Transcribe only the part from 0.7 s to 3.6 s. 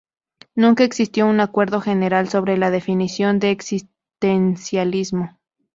existió un acuerdo general sobre la definición de